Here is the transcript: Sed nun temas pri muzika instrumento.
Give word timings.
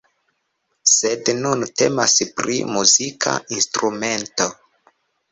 Sed 0.91 1.27
nun 1.41 1.65
temas 1.81 2.15
pri 2.39 2.55
muzika 2.77 3.35
instrumento. 3.57 4.49